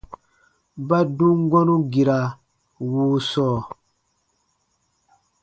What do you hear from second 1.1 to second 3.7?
dum gɔ̃nu gira wuu sɔɔ.